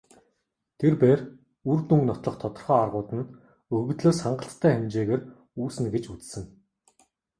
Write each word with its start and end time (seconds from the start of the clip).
Тэр 0.79 0.93
бээр 1.01 1.19
үр 1.71 1.79
дүнг 1.87 2.03
нотлох 2.07 2.35
тодорхой 2.41 2.77
аргууд 2.83 3.09
нь 3.17 3.31
өгөгдлөөс 3.75 4.19
хангалттай 4.21 4.71
хэмжээгээр 4.75 5.21
үүснэ 5.61 5.87
гэж 5.95 6.05
үзсэн. 6.13 6.43